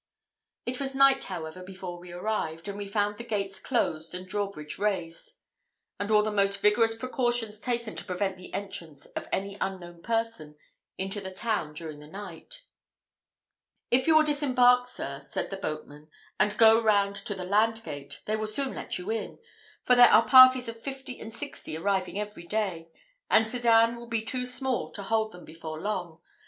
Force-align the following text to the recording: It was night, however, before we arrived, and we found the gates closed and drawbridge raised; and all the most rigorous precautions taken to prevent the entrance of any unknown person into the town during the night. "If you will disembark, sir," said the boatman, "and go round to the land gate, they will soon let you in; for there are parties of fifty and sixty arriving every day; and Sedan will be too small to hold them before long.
It 0.65 0.79
was 0.79 0.95
night, 0.95 1.25
however, 1.25 1.61
before 1.61 1.99
we 1.99 2.11
arrived, 2.11 2.67
and 2.67 2.75
we 2.75 2.87
found 2.87 3.19
the 3.19 3.23
gates 3.23 3.59
closed 3.59 4.15
and 4.15 4.27
drawbridge 4.27 4.79
raised; 4.79 5.33
and 5.99 6.09
all 6.09 6.23
the 6.23 6.31
most 6.31 6.63
rigorous 6.63 6.95
precautions 6.95 7.59
taken 7.59 7.93
to 7.95 8.03
prevent 8.05 8.35
the 8.35 8.51
entrance 8.51 9.05
of 9.05 9.27
any 9.31 9.59
unknown 9.61 10.01
person 10.01 10.55
into 10.97 11.21
the 11.21 11.29
town 11.29 11.73
during 11.75 11.99
the 11.99 12.07
night. 12.07 12.63
"If 13.91 14.07
you 14.07 14.17
will 14.17 14.23
disembark, 14.23 14.87
sir," 14.87 15.21
said 15.21 15.51
the 15.51 15.57
boatman, 15.57 16.09
"and 16.39 16.57
go 16.57 16.81
round 16.81 17.15
to 17.17 17.35
the 17.35 17.43
land 17.45 17.83
gate, 17.83 18.23
they 18.25 18.35
will 18.35 18.47
soon 18.47 18.73
let 18.73 18.97
you 18.97 19.11
in; 19.11 19.37
for 19.83 19.95
there 19.95 20.09
are 20.09 20.25
parties 20.27 20.67
of 20.67 20.81
fifty 20.81 21.19
and 21.19 21.31
sixty 21.31 21.77
arriving 21.77 22.19
every 22.19 22.47
day; 22.47 22.89
and 23.29 23.45
Sedan 23.45 23.95
will 23.97 24.07
be 24.07 24.23
too 24.23 24.47
small 24.47 24.91
to 24.93 25.03
hold 25.03 25.31
them 25.31 25.45
before 25.45 25.79
long. 25.79 26.19